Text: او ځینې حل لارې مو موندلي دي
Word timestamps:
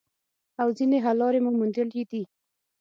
او 0.61 0.67
ځینې 0.77 0.97
حل 1.05 1.17
لارې 1.21 1.39
مو 1.43 1.51
موندلي 1.59 2.03
دي 2.11 2.21